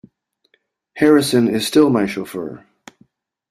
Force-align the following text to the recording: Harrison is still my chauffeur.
Harrison 0.95 1.47
is 1.47 1.67
still 1.67 1.91
my 1.91 2.07
chauffeur. 2.07 2.65